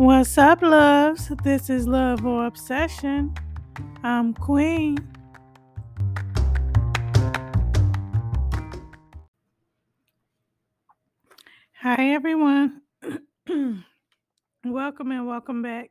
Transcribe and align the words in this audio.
What's 0.00 0.38
up, 0.38 0.62
loves? 0.62 1.30
This 1.44 1.68
is 1.68 1.86
Love 1.86 2.24
or 2.24 2.46
Obsession. 2.46 3.34
I'm 4.02 4.32
Queen. 4.32 4.96
Hi, 11.82 12.12
everyone. 12.14 12.80
welcome 14.64 15.10
and 15.10 15.26
welcome 15.26 15.60
back. 15.60 15.90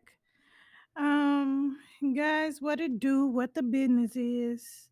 Um, 0.97 1.77
guys, 2.15 2.59
what 2.59 2.79
it 2.79 2.99
do? 2.99 3.27
What 3.27 3.53
the 3.53 3.61
business 3.61 4.15
is? 4.15 4.89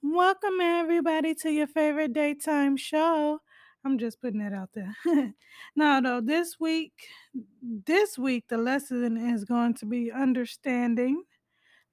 Welcome 0.00 0.60
everybody 0.60 1.34
to 1.42 1.50
your 1.50 1.66
favorite 1.66 2.12
daytime 2.12 2.76
show. 2.76 3.40
I'm 3.84 3.98
just 3.98 4.20
putting 4.20 4.40
that 4.40 4.52
out 4.52 4.70
there. 4.74 4.94
now, 5.76 6.00
though, 6.00 6.20
this 6.20 6.58
week, 6.60 6.92
this 7.62 8.18
week, 8.18 8.44
the 8.48 8.58
lesson 8.58 9.16
is 9.16 9.44
going 9.44 9.74
to 9.74 9.86
be 9.86 10.10
understanding. 10.12 11.22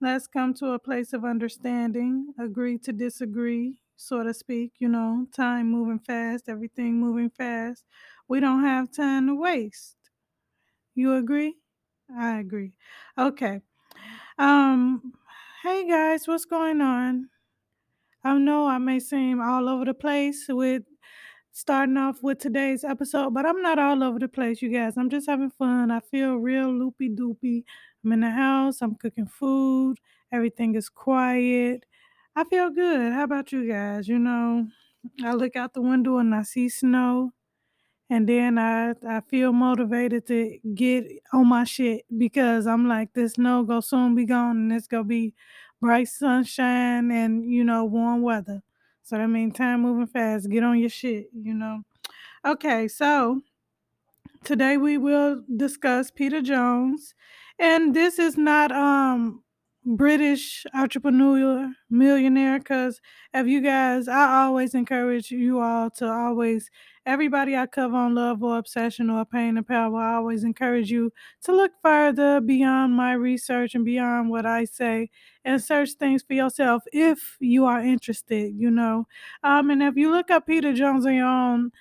Let's 0.02 0.28
come 0.28 0.54
to 0.56 0.72
a 0.72 0.80
place 0.80 1.14
of 1.14 1.24
understanding, 1.24 2.34
agree 2.40 2.78
to 2.80 2.92
disagree, 2.92 3.80
so 3.96 4.24
to 4.24 4.34
speak. 4.34 4.74
You 4.80 4.90
know, 4.90 5.28
time 5.34 5.72
moving 5.72 6.00
fast, 6.00 6.50
everything 6.50 7.00
moving 7.00 7.30
fast. 7.30 7.84
We 8.28 8.40
don't 8.40 8.64
have 8.64 8.92
time 8.92 9.28
to 9.28 9.36
waste. 9.36 9.96
You 10.96 11.16
agree? 11.16 11.56
I 12.16 12.40
agree. 12.40 12.74
Okay. 13.18 13.62
Um, 14.38 15.14
hey 15.64 15.88
guys, 15.88 16.28
what's 16.28 16.46
going 16.46 16.82
on? 16.82 17.30
I 18.24 18.38
know 18.38 18.68
I 18.68 18.80
may 18.80 19.00
seem 19.00 19.40
all 19.40 19.70
over 19.70 19.86
the 19.86 19.94
place 19.94 20.48
with 20.50 20.84
starting 21.56 21.96
off 21.96 22.22
with 22.22 22.38
today's 22.38 22.84
episode, 22.84 23.34
but 23.34 23.46
I'm 23.46 23.62
not 23.62 23.80
all 23.80 24.04
over 24.04 24.20
the 24.20 24.28
place, 24.28 24.62
you 24.62 24.68
guys. 24.70 24.98
I'm 24.98 25.10
just 25.10 25.26
having 25.26 25.50
fun. 25.52 25.90
I 25.90 26.02
feel 26.02 26.36
real 26.36 26.70
loopy 26.70 27.10
doopy. 27.10 27.64
I'm 28.04 28.12
in 28.12 28.20
the 28.20 28.30
house, 28.30 28.82
I'm 28.82 28.96
cooking 28.96 29.26
food, 29.26 29.98
everything 30.34 30.76
is 30.76 30.90
quiet. 30.90 31.86
I 32.36 32.44
feel 32.44 32.70
good. 32.72 33.14
How 33.14 33.24
about 33.24 33.54
you 33.54 33.66
guys? 33.72 34.06
You 34.10 34.20
know, 34.20 34.68
I 35.24 35.32
look 35.34 35.56
out 35.56 35.74
the 35.74 35.82
window 35.82 36.18
and 36.18 36.36
I 36.36 36.44
see 36.44 36.68
snow. 36.68 37.32
And 38.10 38.28
then 38.28 38.60
I, 38.60 38.94
I 39.08 39.22
feel 39.22 39.54
motivated 39.54 40.28
to 40.28 40.60
get 40.76 41.06
on 41.34 41.48
my 41.48 41.64
shit 41.64 42.04
because 42.18 42.68
I'm 42.68 42.88
like, 42.88 43.14
this 43.14 43.34
snow 43.34 43.64
go 43.64 43.80
soon 43.80 44.14
be 44.14 44.26
gone 44.26 44.58
and 44.58 44.74
it's 44.74 44.88
gonna 44.88 45.06
be 45.06 45.34
bright 45.82 46.10
sunshine 46.10 47.12
and 47.12 47.50
you 47.50 47.64
know 47.64 47.86
warm 47.86 48.22
weather. 48.22 48.62
So 49.06 49.18
that 49.20 49.28
means 49.30 49.56
time 49.56 49.84
moving 49.84 50.08
fast. 50.08 50.50
Get 50.50 50.64
on 50.64 50.80
your 50.80 50.90
shit, 50.90 51.30
you 51.34 51.56
know. 51.56 51.84
Okay, 52.46 52.88
so 52.88 53.42
today 54.44 54.78
we 54.78 54.98
will 54.98 55.44
discuss 55.56 56.12
Peter 56.12 56.42
Jones, 56.42 57.16
and 57.60 57.96
this 57.96 58.20
is 58.20 58.38
not 58.38 58.72
um 58.72 59.44
British 59.86 60.66
entrepreneur 60.74 61.72
millionaire 61.92 62.58
because 62.58 63.00
if 63.34 63.46
you 63.46 63.62
guys, 63.62 64.08
I 64.08 64.44
always 64.46 64.74
encourage 64.74 65.30
you 65.30 65.60
all 65.60 65.92
to 65.92 66.08
always 66.12 66.72
everybody 67.06 67.56
I 67.56 67.68
cover 67.68 67.96
on 67.96 68.16
love 68.16 68.42
or 68.42 68.58
obsession 68.58 69.12
or 69.12 69.26
pain 69.26 69.58
and 69.58 69.68
power, 69.68 69.96
I 70.02 70.16
always 70.16 70.44
encourage 70.44 70.90
you 70.90 71.12
to 71.44 71.52
look 71.56 71.72
further 71.84 72.42
beyond 72.42 72.96
my 72.96 73.14
research 73.14 73.76
and 73.76 73.86
beyond 73.86 74.32
what 74.32 74.46
I 74.48 74.66
say 74.66 75.10
and 75.44 75.62
search 75.62 75.92
things 75.94 76.24
for 76.24 76.34
yourself 76.34 76.82
if 76.92 77.38
you 77.40 77.66
are 77.66 77.80
interested, 77.82 78.54
you 78.56 78.72
know. 78.72 79.06
Um, 79.44 79.70
and 79.70 79.84
if 79.84 79.96
you 79.96 80.10
look 80.12 80.32
up 80.32 80.48
Peter 80.48 80.74
Jones 80.74 81.06
on 81.06 81.14
your 81.14 81.28
own, 81.28 81.72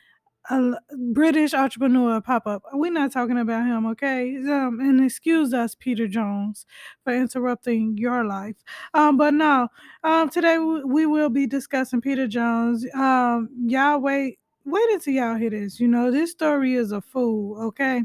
a 0.50 0.72
British 1.12 1.54
entrepreneur 1.54 2.20
pop 2.20 2.46
up. 2.46 2.62
We're 2.72 2.92
not 2.92 3.12
talking 3.12 3.38
about 3.38 3.66
him, 3.66 3.86
okay? 3.86 4.36
Um, 4.36 4.78
and 4.80 5.02
excuse 5.04 5.54
us, 5.54 5.74
Peter 5.74 6.06
Jones, 6.06 6.66
for 7.02 7.14
interrupting 7.14 7.96
your 7.96 8.24
life. 8.24 8.56
Um, 8.92 9.16
but 9.16 9.34
no, 9.34 9.68
um, 10.02 10.28
today 10.28 10.58
we 10.58 11.06
will 11.06 11.30
be 11.30 11.46
discussing 11.46 12.00
Peter 12.00 12.26
Jones. 12.26 12.86
Um, 12.94 13.48
y'all 13.66 14.00
wait, 14.00 14.38
wait 14.64 14.90
until 14.92 15.14
y'all 15.14 15.36
hear 15.36 15.50
this. 15.50 15.80
You 15.80 15.88
know, 15.88 16.10
this 16.10 16.32
story 16.32 16.74
is 16.74 16.92
a 16.92 17.00
fool, 17.00 17.60
okay? 17.68 18.02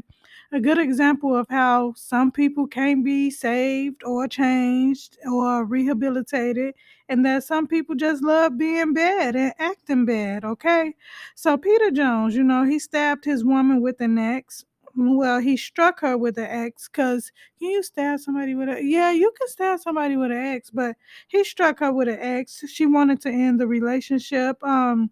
A 0.52 0.58
good 0.60 0.78
example 0.78 1.36
of 1.36 1.46
how 1.48 1.92
some 1.96 2.32
people 2.32 2.66
can 2.66 3.02
be 3.04 3.30
saved 3.30 4.02
or 4.04 4.26
changed 4.26 5.16
or 5.24 5.64
rehabilitated 5.64 6.74
and 7.08 7.24
that 7.24 7.44
some 7.44 7.68
people 7.68 7.94
just 7.94 8.22
love 8.22 8.58
being 8.58 8.92
bad 8.92 9.36
and 9.36 9.52
acting 9.60 10.04
bad, 10.06 10.44
okay? 10.44 10.94
So 11.36 11.56
Peter 11.56 11.90
Jones, 11.92 12.34
you 12.34 12.42
know, 12.42 12.64
he 12.64 12.80
stabbed 12.80 13.24
his 13.24 13.44
woman 13.44 13.80
with 13.80 14.00
an 14.00 14.18
axe. 14.18 14.64
Well, 14.96 15.38
he 15.38 15.56
struck 15.56 16.00
her 16.00 16.18
with 16.18 16.36
an 16.36 16.46
axe 16.46 16.88
because 16.88 17.30
can 17.60 17.70
you 17.70 17.82
stab 17.84 18.18
somebody 18.18 18.56
with 18.56 18.68
a 18.68 18.82
yeah, 18.84 19.12
you 19.12 19.32
can 19.38 19.46
stab 19.46 19.78
somebody 19.78 20.16
with 20.16 20.32
an 20.32 20.36
axe, 20.38 20.70
but 20.70 20.96
he 21.28 21.44
struck 21.44 21.78
her 21.78 21.92
with 21.92 22.08
an 22.08 22.18
axe. 22.18 22.64
She 22.66 22.86
wanted 22.86 23.20
to 23.22 23.30
end 23.30 23.60
the 23.60 23.68
relationship. 23.68 24.62
Um 24.64 25.10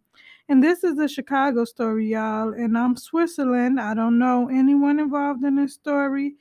and 0.49 0.63
this 0.63 0.83
is 0.83 0.99
a 0.99 1.09
Chicago 1.09 1.65
story, 1.65 2.09
y'all. 2.09 2.55
And 2.55 2.77
I'm 2.77 2.97
Switzerland. 2.97 3.81
I 3.81 3.95
don't 3.95 4.19
know 4.19 4.49
anyone 4.49 4.99
involved 4.99 5.45
in 5.45 5.57
this 5.57 5.75
story. 5.75 6.37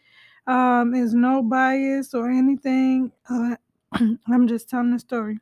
Um, 0.47 0.91
there's 0.91 1.13
no 1.13 1.43
bias 1.43 2.13
or 2.13 2.29
anything. 2.29 3.11
Uh, 3.29 3.55
I'm 4.27 4.47
just 4.47 4.69
telling 4.69 4.91
the 4.91 4.99
story. 4.99 5.39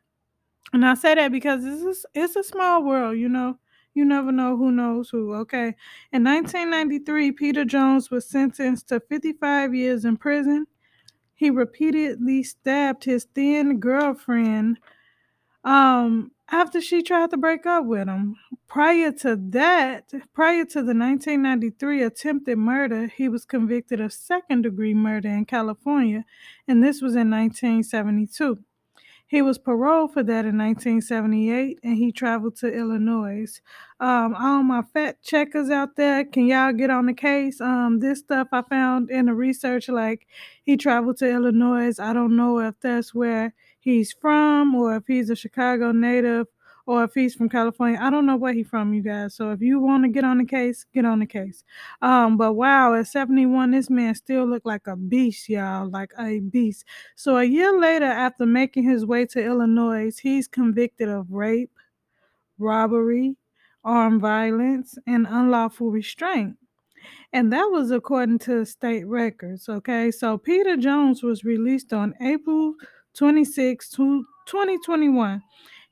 And 0.74 0.84
I 0.84 0.96
say 0.96 1.14
that 1.14 1.32
because 1.32 1.64
it's 1.64 2.06
a, 2.06 2.08
it's 2.20 2.36
a 2.36 2.44
small 2.44 2.84
world, 2.84 3.18
you 3.18 3.30
know. 3.30 3.60
You 3.94 4.04
never 4.04 4.32
know 4.32 4.58
who 4.58 4.72
knows 4.72 5.10
who. 5.10 5.34
Okay. 5.36 5.74
In 6.12 6.24
1993, 6.24 7.32
Peter 7.32 7.64
Jones 7.64 8.12
was 8.12 8.28
sentenced 8.28 8.90
to 8.90 9.00
55 9.00 9.74
years 9.74 10.04
in 10.04 10.18
prison. 10.18 10.66
He 11.36 11.50
repeatedly 11.50 12.44
stabbed 12.44 13.06
his 13.06 13.28
then 13.36 13.80
girlfriend 13.80 14.80
um, 15.64 16.32
after 16.50 16.80
she 16.80 17.02
tried 17.02 17.32
to 17.32 17.38
break 17.38 17.66
up 17.66 17.86
with 17.86 18.08
him. 18.08 18.36
Prior 18.68 19.12
to 19.12 19.36
that, 19.36 20.12
prior 20.34 20.66
to 20.66 20.82
the 20.82 20.94
1993 20.94 22.04
attempted 22.04 22.58
murder, 22.58 23.08
he 23.08 23.30
was 23.30 23.46
convicted 23.46 24.02
of 24.02 24.14
second 24.14 24.64
degree 24.64 24.94
murder 24.94 25.30
in 25.30 25.46
California, 25.46 26.26
and 26.68 26.84
this 26.84 27.02
was 27.02 27.16
in 27.16 27.30
1972. 27.30 28.60
He 29.28 29.42
was 29.42 29.58
paroled 29.58 30.14
for 30.14 30.22
that 30.24 30.46
in 30.46 30.58
1978 30.58 31.80
and 31.84 31.98
he 31.98 32.12
traveled 32.12 32.58
to 32.58 32.72
Illinois. 32.72 33.60
Um, 34.00 34.36
all 34.36 34.62
my 34.62 34.84
fact 34.84 35.24
checkers 35.24 35.70
out 35.70 35.96
there, 35.96 36.24
can 36.26 36.46
y'all 36.46 36.74
get 36.74 36.92
on 36.92 37.08
the 37.08 37.14
case? 37.14 37.60
Um, 37.60 38.00
this 38.00 38.20
stuff 38.20 38.50
I 38.52 38.62
found 38.62 39.10
in 39.10 39.26
the 39.26 39.34
research, 39.34 39.90
like 39.90 40.28
he 40.64 40.78
traveled 40.78 41.18
to 41.18 41.30
Illinois. 41.30 42.00
I 42.00 42.14
don't 42.14 42.36
know 42.36 42.60
if 42.60 42.76
that's 42.82 43.16
where 43.16 43.54
he's 43.80 44.14
from 44.14 44.76
or 44.76 44.96
if 44.98 45.04
he's 45.08 45.30
a 45.32 45.36
Chicago 45.36 45.92
native 45.92 46.48
or 46.86 47.04
if 47.04 47.14
he's 47.14 47.34
from 47.34 47.50
California. 47.50 48.00
I 48.02 48.10
don't 48.10 48.26
know 48.26 48.36
where 48.36 48.54
he's 48.54 48.68
from, 48.68 48.94
you 48.94 49.02
guys. 49.02 49.34
So 49.36 49.52
if 49.52 49.62
you 49.62 49.80
want 49.80 50.04
to 50.04 50.10
get 50.10 50.24
on 50.24 50.38
the 50.38 50.46
case, 50.46 50.86
get 50.94 51.06
on 51.06 51.20
the 51.20 51.26
case. 51.26 51.64
Um, 52.02 52.38
but 52.38 52.54
wow, 52.54 52.94
at 52.94 53.08
71, 53.08 53.72
this 53.72 53.90
man 53.90 54.14
still 54.16 54.46
looked 54.46 54.66
like 54.66 54.88
a 54.88 54.96
beast, 54.96 55.50
y'all, 55.50 55.90
like 55.90 56.12
a 56.20 56.40
beast. 56.40 56.86
So 57.16 57.38
a 57.38 57.44
year 57.44 57.80
later, 57.80 58.06
after 58.06 58.46
making 58.46 58.84
his 58.84 59.06
way 59.06 59.26
to 59.28 59.44
Illinois, 59.44 60.12
he's 60.18 60.48
convicted 60.48 61.10
of 61.10 61.32
rape, 61.32 61.72
robbery, 62.60 63.36
armed 63.84 64.22
violence, 64.22 64.98
and 65.08 65.26
unlawful 65.30 65.92
restraint. 65.92 66.56
And 67.34 67.52
that 67.52 67.66
was 67.66 67.92
according 67.92 68.40
to 68.40 68.66
state 68.66 69.06
records. 69.06 69.68
Okay. 69.68 70.12
So 70.12 70.38
Peter 70.38 70.78
Jones 70.78 71.22
was 71.22 71.44
released 71.44 71.94
on 71.94 72.14
April 72.22 72.76
26, 73.14 73.90
2021. 73.90 75.42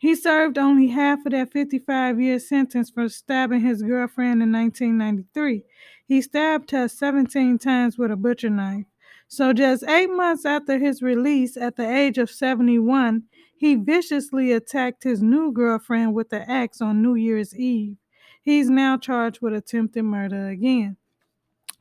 He 0.03 0.15
served 0.15 0.57
only 0.57 0.87
half 0.87 1.25
of 1.25 1.31
that 1.31 1.53
55 1.53 2.19
year 2.19 2.37
sentence 2.37 2.89
for 2.89 3.07
stabbing 3.07 3.61
his 3.61 3.81
girlfriend 3.81 4.43
in 4.43 4.51
1993. 4.51 5.63
He 6.05 6.21
stabbed 6.21 6.71
her 6.71 6.89
17 6.89 7.57
times 7.57 7.97
with 7.97 8.11
a 8.11 8.17
butcher 8.17 8.49
knife. 8.49 8.83
So, 9.29 9.53
just 9.53 9.85
eight 9.87 10.09
months 10.09 10.43
after 10.43 10.77
his 10.77 11.01
release, 11.01 11.55
at 11.55 11.77
the 11.77 11.89
age 11.89 12.17
of 12.17 12.29
71, 12.29 13.23
he 13.55 13.75
viciously 13.75 14.51
attacked 14.51 15.05
his 15.05 15.23
new 15.23 15.53
girlfriend 15.53 16.13
with 16.13 16.31
the 16.31 16.51
axe 16.51 16.81
on 16.81 17.01
New 17.01 17.15
Year's 17.15 17.55
Eve. 17.55 17.95
He's 18.41 18.69
now 18.69 18.97
charged 18.97 19.39
with 19.41 19.53
attempted 19.53 20.03
murder 20.03 20.49
again. 20.49 20.97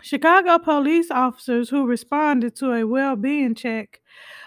Chicago 0.00 0.61
police 0.61 1.11
officers 1.11 1.70
who 1.70 1.88
responded 1.88 2.55
to 2.55 2.70
a 2.70 2.85
well 2.85 3.17
being 3.17 3.56
check 3.56 4.00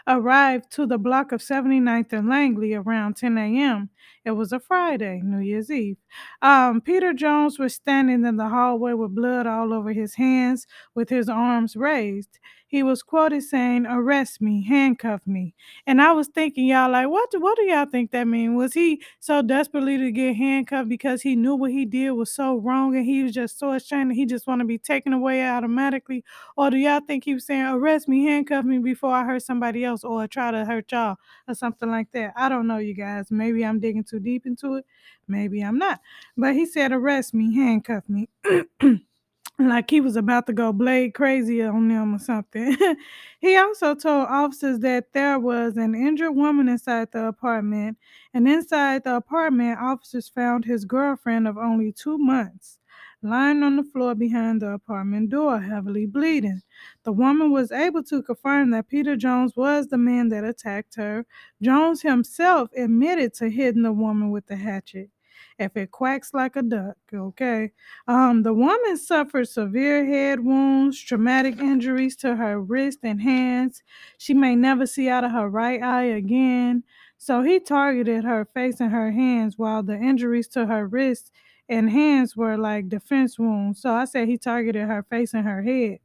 arrived 0.07 0.71
to 0.71 0.85
the 0.85 0.97
block 0.97 1.31
of 1.31 1.41
79th 1.41 2.13
and 2.13 2.29
Langley 2.29 2.73
around 2.73 3.15
10 3.15 3.37
a.m. 3.37 3.89
It 4.23 4.31
was 4.31 4.51
a 4.51 4.59
Friday, 4.59 5.21
New 5.23 5.39
Year's 5.39 5.69
Eve. 5.69 5.97
Um, 6.41 6.81
Peter 6.81 7.13
Jones 7.13 7.59
was 7.59 7.75
standing 7.75 8.25
in 8.25 8.37
the 8.37 8.49
hallway 8.49 8.93
with 8.93 9.13
blood 9.15 9.45
all 9.45 9.73
over 9.73 9.93
his 9.93 10.15
hands, 10.15 10.65
with 10.95 11.09
his 11.09 11.29
arms 11.29 11.75
raised. 11.75 12.39
He 12.67 12.81
was 12.81 13.03
quoted 13.03 13.43
saying, 13.43 13.85
"Arrest 13.85 14.41
me, 14.41 14.63
handcuff 14.63 15.25
me." 15.27 15.53
And 15.85 16.01
I 16.01 16.11
was 16.13 16.27
thinking, 16.27 16.65
y'all, 16.65 16.91
like, 16.91 17.07
what? 17.07 17.29
Do, 17.31 17.39
what 17.39 17.57
do 17.57 17.63
y'all 17.63 17.85
think 17.85 18.11
that 18.11 18.27
mean? 18.27 18.55
Was 18.55 18.73
he 18.73 19.01
so 19.19 19.41
desperately 19.43 19.97
to 19.99 20.11
get 20.11 20.35
handcuffed 20.35 20.89
because 20.89 21.21
he 21.21 21.35
knew 21.35 21.55
what 21.55 21.71
he 21.71 21.85
did 21.85 22.11
was 22.11 22.33
so 22.33 22.55
wrong, 22.57 22.95
and 22.95 23.05
he 23.05 23.23
was 23.23 23.31
just 23.33 23.59
so 23.59 23.73
ashamed, 23.73 24.11
that 24.11 24.15
he 24.15 24.25
just 24.25 24.47
want 24.47 24.59
to 24.59 24.65
be 24.65 24.79
taken 24.79 25.13
away 25.13 25.47
automatically? 25.47 26.23
Or 26.57 26.69
do 26.71 26.77
y'all 26.77 27.01
think 27.01 27.23
he 27.23 27.35
was 27.35 27.45
saying, 27.45 27.65
"Arrest 27.65 28.07
me, 28.07 28.25
handcuff 28.25 28.65
me," 28.65 28.79
before 28.79 29.11
I 29.13 29.23
heard 29.23 29.35
hurt 29.35 29.43
somebody 29.55 29.85
else, 29.85 30.03
or 30.03 30.27
try 30.27 30.51
to 30.51 30.65
hurt 30.65 30.91
y'all, 30.91 31.15
or 31.47 31.55
something 31.55 31.89
like 31.89 32.11
that? 32.11 32.33
I 32.35 32.49
don't 32.49 32.67
know, 32.67 32.77
you 32.77 32.93
guys. 32.93 33.31
Maybe 33.31 33.65
I'm 33.65 33.79
digging 33.79 34.03
too 34.03 34.19
deep 34.19 34.45
into 34.45 34.75
it. 34.75 34.85
Maybe 35.27 35.61
I'm 35.61 35.77
not. 35.77 36.01
But 36.37 36.53
he 36.55 36.65
said, 36.65 36.91
"Arrest 36.91 37.33
me, 37.33 37.55
handcuff 37.55 38.03
me." 38.09 38.29
like 39.59 39.89
he 39.89 40.01
was 40.01 40.17
about 40.17 40.45
to 40.47 40.53
go 40.53 40.73
blade 40.73 41.13
crazy 41.13 41.61
on 41.63 41.87
them 41.87 42.15
or 42.15 42.19
something. 42.19 42.75
he 43.39 43.55
also 43.55 43.95
told 43.95 44.27
officers 44.29 44.79
that 44.79 45.13
there 45.13 45.39
was 45.39 45.77
an 45.77 45.95
injured 45.95 46.35
woman 46.35 46.67
inside 46.67 47.11
the 47.13 47.25
apartment, 47.27 47.97
and 48.33 48.47
inside 48.49 49.05
the 49.05 49.15
apartment, 49.15 49.79
officers 49.79 50.27
found 50.27 50.65
his 50.65 50.83
girlfriend 50.83 51.47
of 51.47 51.57
only 51.57 51.93
two 51.93 52.17
months 52.17 52.79
lying 53.25 53.63
on 53.63 53.75
the 53.75 53.83
floor 53.83 54.15
behind 54.15 54.61
the 54.61 54.69
apartment 54.71 55.29
door, 55.29 55.59
heavily 55.59 56.05
bleeding. 56.05 56.61
The 57.03 57.11
woman 57.11 57.51
was 57.51 57.71
able 57.71 58.03
to 58.03 58.23
confirm 58.23 58.71
that 58.71 58.87
Peter 58.87 59.15
Jones 59.15 59.53
was 59.55 59.87
the 59.87 59.97
man 59.97 60.29
that 60.29 60.43
attacked 60.43 60.95
her. 60.95 61.25
Jones 61.61 62.01
himself 62.01 62.69
admitted 62.77 63.33
to 63.35 63.49
hitting 63.49 63.83
the 63.83 63.91
woman 63.91 64.31
with 64.31 64.45
the 64.47 64.55
hatchet 64.55 65.09
if 65.57 65.75
it 65.77 65.91
quacks 65.91 66.33
like 66.33 66.55
a 66.55 66.61
duck, 66.61 66.97
okay? 67.13 67.71
Um, 68.07 68.43
the 68.43 68.53
woman 68.53 68.97
suffered 68.97 69.47
severe 69.47 70.05
head 70.05 70.41
wounds, 70.41 70.99
traumatic 70.99 71.59
injuries 71.59 72.15
to 72.17 72.35
her 72.35 72.59
wrist 72.61 72.99
and 73.03 73.21
hands. 73.21 73.83
She 74.17 74.33
may 74.33 74.55
never 74.55 74.85
see 74.85 75.09
out 75.09 75.23
of 75.23 75.31
her 75.31 75.49
right 75.49 75.81
eye 75.81 76.03
again. 76.03 76.83
So 77.17 77.41
he 77.41 77.59
targeted 77.59 78.23
her 78.25 78.45
face 78.53 78.81
and 78.81 78.91
her 78.91 79.11
hands 79.11 79.57
while 79.57 79.81
the 79.83 79.95
injuries 79.95 80.47
to 80.49 80.65
her 80.65 80.87
wrist 80.87 81.31
and 81.69 81.89
hands 81.89 82.35
were 82.35 82.57
like 82.57 82.89
defense 82.89 83.39
wounds. 83.39 83.81
So 83.81 83.91
I 83.93 84.05
said 84.05 84.27
he 84.27 84.37
targeted 84.37 84.87
her 84.87 85.03
face 85.03 85.33
and 85.33 85.45
her 85.47 85.61
head. 85.63 85.99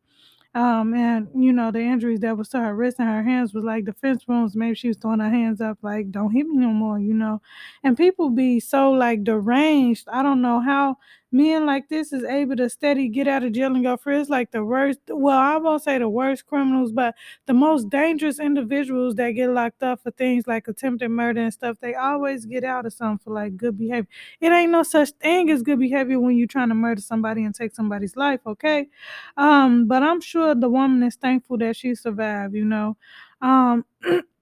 Um, 0.53 0.95
and 0.95 1.29
you 1.37 1.53
know, 1.53 1.71
the 1.71 1.81
injuries 1.81 2.21
that 2.21 2.37
was 2.37 2.49
to 2.51 2.59
her 2.59 2.75
wrist 2.75 2.97
and 2.99 3.09
her 3.09 3.23
hands 3.23 3.55
was 3.55 3.63
like 3.63 3.85
defense 3.85 4.27
wounds. 4.27 4.57
Maybe 4.57 4.75
she 4.75 4.89
was 4.89 4.97
throwing 4.97 5.21
her 5.21 5.31
hands 5.31 5.61
up, 5.61 5.79
like, 5.83 6.11
don't 6.11 6.33
hit 6.33 6.47
me 6.47 6.57
no 6.57 6.71
more, 6.71 6.99
you 6.99 7.15
know. 7.15 7.41
And 7.85 7.97
people 7.97 8.31
be 8.31 8.59
so 8.59 8.91
like 8.91 9.23
deranged. 9.23 10.09
I 10.13 10.23
don't 10.25 10.43
know 10.43 10.59
how 10.61 10.97
men 11.33 11.67
like 11.67 11.89
this 11.89 12.13
is 12.13 12.25
able 12.25 12.57
to 12.57 12.69
steady 12.69 13.09
get 13.09 13.29
out 13.29 13.45
of 13.45 13.53
jail 13.53 13.75
and 13.75 13.85
go 13.85 13.97
free. 13.97 14.19
It's 14.21 14.31
like 14.31 14.51
the 14.51 14.65
worst, 14.65 14.99
well, 15.09 15.39
I 15.39 15.57
won't 15.59 15.83
say 15.83 15.99
the 15.99 16.09
worst 16.09 16.47
criminals, 16.47 16.93
but 16.93 17.15
the 17.47 17.55
most 17.55 17.89
dangerous 17.89 18.39
individuals 18.41 19.15
that 19.17 19.31
get 19.33 19.51
locked 19.51 19.83
up 19.83 20.03
for 20.03 20.11
things 20.11 20.47
like 20.47 20.69
attempted 20.69 21.09
murder 21.11 21.41
and 21.43 21.53
stuff, 21.53 21.77
they 21.81 21.95
always 21.95 22.47
get 22.47 22.65
out 22.65 22.87
of 22.87 22.93
something 22.93 23.19
for 23.25 23.33
like 23.33 23.57
good 23.57 23.79
behavior. 23.79 24.09
It 24.41 24.51
ain't 24.53 24.73
no 24.73 24.83
such 24.83 25.11
thing 25.21 25.51
as 25.51 25.63
good 25.63 25.79
behavior 25.79 26.19
when 26.19 26.37
you're 26.37 26.47
trying 26.47 26.69
to 26.71 26.75
murder 26.75 27.01
somebody 27.01 27.45
and 27.45 27.55
take 27.55 27.75
somebody's 27.75 28.17
life, 28.17 28.41
okay? 28.47 28.89
Um, 29.37 29.87
but 29.87 30.03
I'm 30.03 30.21
sure 30.21 30.55
the 30.55 30.69
woman 30.69 31.03
is 31.03 31.17
thankful 31.17 31.59
that 31.59 31.77
she 31.77 31.95
survived, 31.95 32.55
you 32.55 32.65
know. 32.65 32.97
Um 33.43 33.85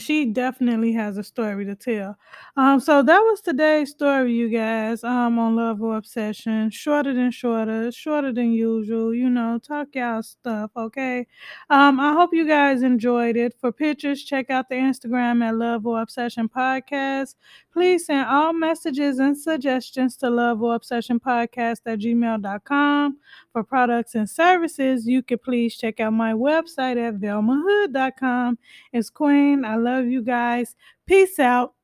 she 0.00 0.26
definitely 0.26 0.92
has 0.92 1.18
a 1.18 1.24
story 1.24 1.64
to 1.64 1.74
tell. 1.74 2.16
Um, 2.56 2.78
so 2.78 3.02
that 3.02 3.18
was 3.18 3.40
today's 3.40 3.90
story, 3.90 4.32
you 4.32 4.48
guys. 4.48 5.02
Um, 5.02 5.38
on 5.38 5.56
love 5.56 5.82
or 5.82 5.96
obsession, 5.96 6.70
shorter 6.70 7.12
than 7.12 7.30
shorter, 7.30 7.90
shorter 7.90 8.32
than 8.32 8.52
usual. 8.52 9.12
You 9.12 9.28
know, 9.28 9.58
talk 9.58 9.88
y'all 9.94 10.22
stuff, 10.22 10.70
okay? 10.76 11.26
Um, 11.70 11.98
I 11.98 12.12
hope 12.12 12.30
you 12.32 12.46
guys 12.46 12.82
enjoyed 12.82 13.36
it. 13.36 13.54
For 13.60 13.72
pictures, 13.72 14.22
check 14.22 14.50
out 14.50 14.68
the 14.68 14.76
Instagram 14.76 15.44
at 15.44 15.56
Love 15.56 15.86
or 15.86 16.00
Obsession 16.00 16.48
Podcast. 16.48 17.34
Please 17.72 18.06
send 18.06 18.26
all 18.28 18.52
messages 18.52 19.18
and 19.18 19.36
suggestions 19.36 20.16
to 20.18 20.28
Love 20.28 20.62
or 20.62 20.74
Obsession 20.74 21.18
Podcast 21.18 21.78
at 21.86 21.98
gmail.com. 21.98 23.18
For 23.52 23.64
products 23.64 24.14
and 24.14 24.28
services, 24.28 25.06
you 25.06 25.22
can 25.22 25.38
please 25.38 25.76
check 25.76 25.98
out 25.98 26.12
my 26.12 26.32
website 26.32 26.96
at 26.96 27.18
velmahood.com. 27.18 28.58
It's 28.92 29.08
Queen. 29.10 29.64
I 29.64 29.76
love 29.82 30.06
you 30.06 30.22
guys. 30.22 30.74
Peace 31.06 31.38
out. 31.38 31.74